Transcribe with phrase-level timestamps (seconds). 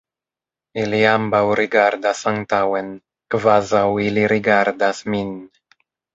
[0.83, 2.89] Ili ambaŭ rigardas antaŭen,
[3.35, 5.33] kvazaŭ ili rigardas min.